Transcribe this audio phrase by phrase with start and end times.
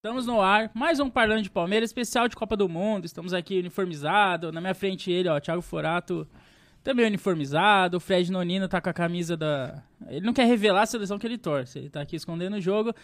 [0.00, 3.04] Estamos no ar, mais um Parlando de Palmeiras, especial de Copa do Mundo.
[3.04, 4.52] Estamos aqui uniformizado.
[4.52, 6.24] Na minha frente ele, ó, Thiago Forato,
[6.88, 7.98] também uniformizado.
[7.98, 9.82] O Fred Nonino tá com a camisa da.
[10.06, 12.94] Ele não quer revelar a seleção que ele torce, ele tá aqui escondendo o jogo.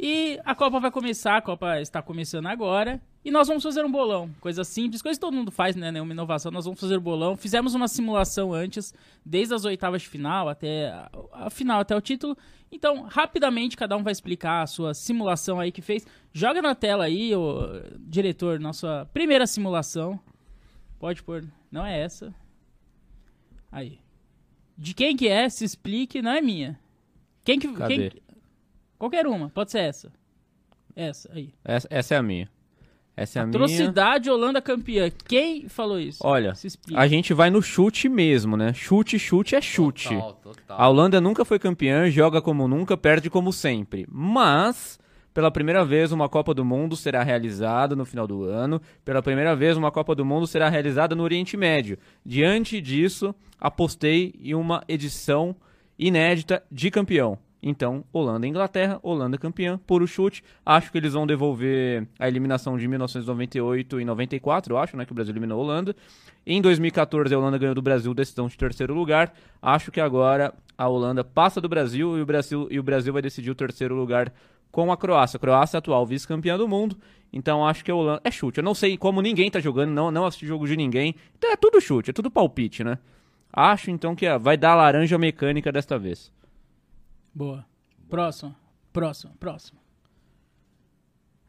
[0.00, 2.98] E a Copa vai começar, a Copa está começando agora.
[3.22, 4.30] E nós vamos fazer um bolão.
[4.40, 5.92] Coisa simples, coisa que todo mundo faz, né?
[5.92, 6.50] Nenhuma inovação.
[6.50, 7.36] Nós vamos fazer o bolão.
[7.36, 12.00] Fizemos uma simulação antes, desde as oitavas de final até a, a final, até o
[12.00, 12.38] título.
[12.72, 16.06] Então, rapidamente, cada um vai explicar a sua simulação aí que fez.
[16.32, 20.18] Joga na tela aí, o diretor, nossa primeira simulação.
[20.98, 21.44] Pode pôr.
[21.70, 22.34] Não é essa.
[23.76, 23.98] Aí.
[24.78, 25.50] De quem que é?
[25.50, 26.80] Se explique, não é minha.
[27.44, 27.68] Quem que.
[27.74, 28.08] Cadê?
[28.08, 28.22] Quem,
[28.98, 30.10] qualquer uma, pode ser essa.
[30.94, 31.52] Essa aí.
[31.62, 32.50] Essa, essa é a minha.
[33.14, 33.54] Essa é a minha.
[33.54, 35.10] Atrocidade Holanda campeã.
[35.28, 36.26] Quem falou isso?
[36.26, 36.98] Olha, Se explica.
[36.98, 38.72] a gente vai no chute mesmo, né?
[38.72, 40.08] Chute, chute é chute.
[40.08, 40.80] Total, total.
[40.80, 44.06] A Holanda nunca foi campeã, joga como nunca, perde como sempre.
[44.10, 44.98] Mas,
[45.36, 48.80] pela primeira vez, uma Copa do Mundo será realizada no final do ano.
[49.04, 51.98] Pela primeira vez, uma Copa do Mundo será realizada no Oriente Médio.
[52.24, 55.54] Diante disso, apostei em uma edição
[55.98, 57.38] inédita de campeão.
[57.62, 60.42] Então, Holanda e Inglaterra, Holanda campeã, por o chute.
[60.64, 65.04] Acho que eles vão devolver a eliminação de 1998 e 94, eu acho, né?
[65.04, 65.94] Que o Brasil eliminou a Holanda.
[66.46, 69.34] Em 2014, a Holanda ganhou do Brasil decisão de terceiro lugar.
[69.60, 73.20] Acho que agora a Holanda passa do Brasil e o Brasil, e o Brasil vai
[73.20, 74.32] decidir o terceiro lugar
[74.76, 75.38] com a Croácia.
[75.38, 76.98] A Croácia é a atual vice-campeã do mundo.
[77.32, 78.20] Então acho que a Holanda.
[78.22, 78.58] É chute.
[78.58, 81.14] Eu não sei como ninguém tá jogando, não, não assisti jogo de ninguém.
[81.38, 82.98] Então é tudo chute, é tudo palpite, né?
[83.50, 86.30] Acho então que ah, vai dar a laranja mecânica desta vez.
[87.34, 87.64] Boa.
[88.10, 88.54] Próximo.
[88.92, 89.32] Próximo.
[89.40, 89.80] Próximo.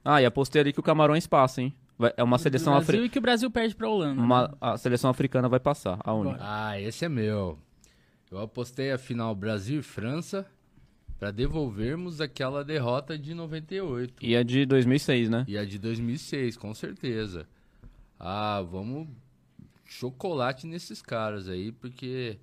[0.05, 1.75] Ah, e apostei ali que o Camarões passa, hein?
[1.99, 3.05] Vai- é uma seleção africana.
[3.07, 4.15] e que o Brasil perde pra Holanda.
[4.15, 4.21] né?
[4.21, 6.37] Uma, a seleção africana vai passar, a única.
[6.39, 7.59] Ah, esse é meu.
[8.31, 10.45] Eu apostei a final Brasil e França
[11.19, 14.13] pra devolvermos aquela derrota de 98.
[14.25, 15.45] E a de 2006, né?
[15.47, 17.47] E a de 2006, com certeza.
[18.19, 19.07] Ah, vamos
[19.85, 22.37] chocolate nesses caras aí, porque.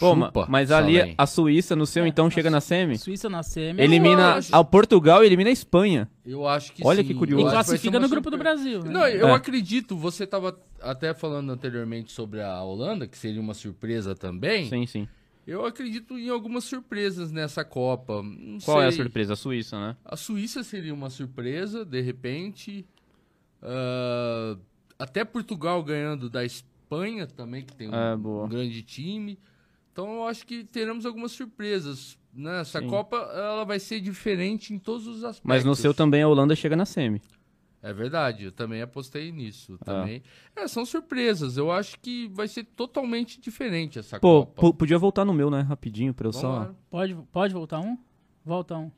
[0.00, 2.96] Pô, Chupa, mas ali a Suíça no seu É, então chega na semi?
[2.96, 3.82] Suíça na semi.
[3.82, 4.54] Elimina acho.
[4.56, 6.08] ao Portugal e elimina a Espanha.
[6.24, 7.08] Eu acho que Olha sim.
[7.08, 7.46] que curioso.
[7.46, 8.56] E classifica no grupo do surpresa.
[8.62, 8.82] Brasil.
[8.84, 8.90] né?
[8.90, 9.32] Não, eu É.
[9.34, 14.66] acredito, você tava até falando anteriormente sobre a Holanda, que seria uma surpresa também.
[14.66, 15.08] Sim, sim.
[15.46, 18.22] Eu acredito em algumas surpresas nessa Copa.
[18.22, 19.02] Não Qual é a sei.
[19.02, 19.32] surpresa?
[19.32, 19.96] A Suíça, né?
[20.04, 22.86] A Suíça seria uma surpresa, de repente.
[23.60, 24.56] Ah,
[24.98, 29.38] até Portugal ganhando da Espanha também, que tem um, É, um grande time.
[29.92, 32.16] Então eu acho que teremos algumas surpresas.
[32.32, 32.60] Né?
[32.60, 32.86] Essa Sim.
[32.86, 35.42] Copa ela vai ser diferente em todos os aspectos.
[35.44, 37.20] Mas no seu também a Holanda chega na semi.
[37.84, 39.76] É verdade, eu também apostei nisso.
[39.80, 39.84] Ah.
[39.84, 40.22] Também.
[40.54, 41.56] É, são surpresas.
[41.56, 44.60] Eu acho que vai ser totalmente diferente essa Pô, Copa.
[44.60, 45.62] po- podia voltar no meu, né?
[45.62, 46.58] Rapidinho, pra eu Vamos só.
[46.60, 46.74] lá.
[46.88, 47.98] Pode, pode voltar um?
[48.44, 48.90] Volta um.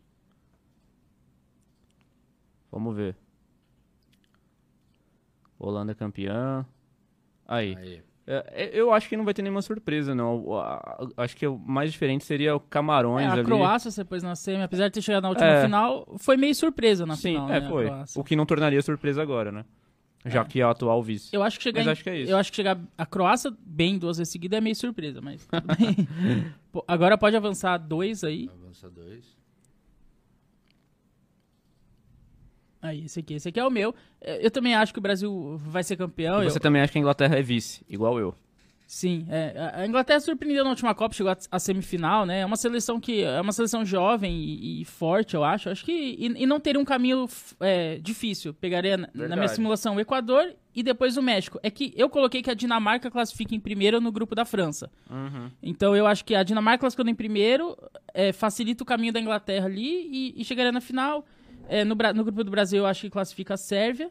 [2.70, 3.16] Vamos ver.
[5.58, 6.66] Holanda campeã.
[7.46, 7.74] Aí.
[7.76, 8.02] Aí.
[8.26, 10.54] É, eu acho que não vai ter nenhuma surpresa, não.
[10.54, 10.74] A-
[11.16, 13.44] a- Acho que o mais diferente seria o Camarões É, a ali.
[13.44, 15.62] Croácia você pôs na semi, apesar de ter chegado na última É.
[15.64, 17.90] final, foi meio surpresa na Sim, final, é, né, a foi.
[18.16, 19.64] O que não tornaria surpresa agora, né?
[20.26, 21.28] Já que é o atual vice.
[21.36, 22.30] Eu acho que chegar Mas em- acho que é isso.
[22.32, 25.46] Eu acho que chegar a Croácia bem duas vezes seguidas é meio surpresa, mas
[26.88, 28.48] agora pode avançar dois aí.
[28.62, 29.36] Avança dois.
[32.84, 33.94] Aí, esse aqui, esse aqui é o meu.
[34.20, 36.42] É, Eu também acho que o Brasil vai ser campeão.
[36.42, 38.34] E Eu- você também acha que a Inglaterra é vice, igual eu.
[38.86, 42.40] Sim, é, a- Inglaterra surpreendeu na última Copa, chegou à- semifinal, né?
[42.40, 45.70] É uma seleção que é uma seleção jovem e, e forte, eu acho.
[45.70, 47.26] Acho que e, e não teria um caminho
[47.60, 48.52] é, difícil.
[48.52, 51.58] Pegaria na, na minha simulação o Equador e depois o México.
[51.62, 54.90] É que eu coloquei que a Dinamarca classifica em primeiro no grupo da França.
[55.62, 57.74] Então eu acho que a Dinamarca classificando em primeiro
[58.12, 61.24] é, facilita o caminho da Inglaterra ali e, e chegaria na final.
[61.68, 64.10] É, no, no grupo do Brasil eu acho que classifica a Sérvia.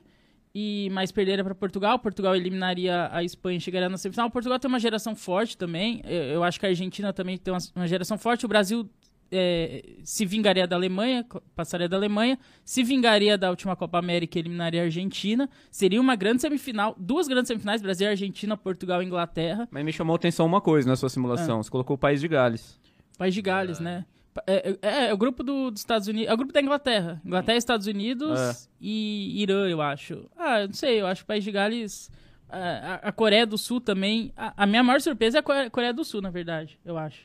[0.55, 1.97] E mais perderia para Portugal.
[1.97, 4.29] Portugal eliminaria a Espanha e chegaria na semifinal.
[4.29, 6.01] Portugal tem uma geração forte também.
[6.05, 8.45] Eu, eu acho que a Argentina também tem uma, uma geração forte.
[8.45, 8.87] O Brasil
[9.31, 14.41] é, se vingaria da Alemanha, passaria da Alemanha, se vingaria da última Copa América e
[14.41, 15.49] eliminaria a Argentina.
[15.71, 19.67] Seria uma grande semifinal, duas grandes semifinais: Brasil, Argentina, Portugal e Inglaterra.
[19.71, 21.59] Mas me chamou a atenção uma coisa na sua simulação.
[21.59, 21.63] Ah.
[21.63, 22.79] Você colocou o País de Gales.
[23.17, 24.05] País de Gales, né?
[24.33, 26.29] Pa- É, é- é o grupo do- dos Estados Unidos.
[26.29, 27.21] É o grupo da Inglaterra.
[27.25, 28.55] Inglaterra, Estados Unidos É.
[28.81, 30.25] e Irã, eu acho.
[30.37, 32.09] Ah, eu não sei, eu acho que o País de Gales.
[32.49, 34.31] A, a- a Coreia do Sul também.
[34.37, 37.21] A, a minha maior surpresa é a Coreia, do Sul, na verdade, eu acho.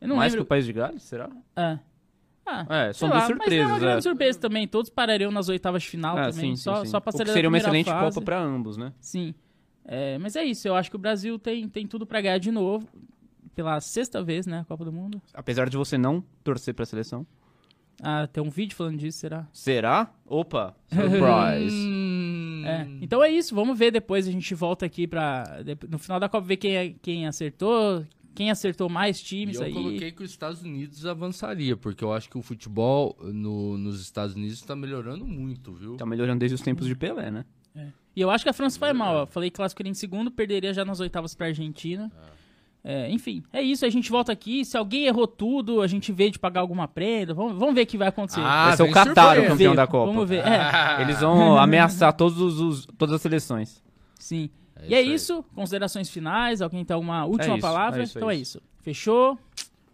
[0.00, 0.44] Eu não Mais que lembro.
[0.44, 1.30] o País de Gales, será?
[1.56, 1.78] É.
[2.46, 3.66] Ah, É, são lá, duas Mas é surpresas.
[3.70, 4.00] uma grande é.
[4.02, 4.68] surpresa também.
[4.68, 6.54] Todos parariam nas oitavas de final Ah, também.
[6.54, 6.90] sim, só, sim, sim.
[6.90, 8.14] só que passaria seria uma excelente fase.
[8.14, 8.92] Copa pra ambos, né?
[9.00, 9.34] Sim.
[9.86, 12.50] É, mas é isso, eu acho que o Brasil tem, tem tudo pra ganhar de
[12.50, 12.86] novo.
[13.54, 14.60] Pela sexta vez, né?
[14.60, 15.20] A Copa do Mundo.
[15.32, 17.26] Apesar de você não torcer pra seleção.
[18.02, 19.46] Ah, tem um vídeo falando disso, será?
[19.52, 20.12] Será?
[20.26, 22.64] Opa, surprise.
[22.66, 22.86] É.
[23.00, 24.26] Então é isso, vamos ver depois.
[24.26, 25.44] A gente volta aqui pra.
[25.88, 28.04] No final da Copa ver quem, é- quem acertou,
[28.34, 29.72] quem acertou mais E times eu aí.
[29.72, 34.34] coloquei que os Estados Unidos avançaria, porque eu acho que o futebol no- nos Estados
[34.34, 35.96] Unidos está melhorando muito, viu?
[35.96, 37.44] tá melhorando desde os tempos de Pelé, né?
[38.16, 39.22] E eu acho que a França vai mal.
[39.22, 39.26] ó.
[39.26, 42.12] Falei que classificaria em segundo, perderia já nas oitavas pra Argentina.
[42.16, 42.43] É,
[43.10, 43.84] enfim, é isso.
[43.86, 44.64] A gente volta aqui.
[44.64, 47.32] Se alguém errou tudo, a gente vê de pagar alguma prenda.
[47.32, 48.40] Vamos, vamos ver o que vai acontecer.
[48.42, 50.06] Ah, Vai ser o vem Qatar o campeão Ver, da Copa.
[50.12, 50.44] Vamos ver.
[50.46, 53.82] É, Eles vão ameaçar todos os, os- todas as seleções.
[54.18, 54.50] sim.
[54.76, 55.14] É e é isso aí.
[55.14, 55.44] isso.
[55.54, 56.60] Considerações finais.
[56.60, 58.00] Alguém tem alguma última isso, palavra?
[58.00, 58.58] é isso, é então é isso.
[58.58, 58.62] isso.
[58.82, 59.38] Fechou?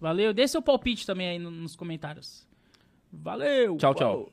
[0.00, 0.32] Valeu.
[0.32, 2.44] Dê seu palpite também aí no- nos comentários.
[3.12, 3.76] Valeu.
[3.76, 4.16] Tchau, tchau.
[4.16, 4.32] Uau.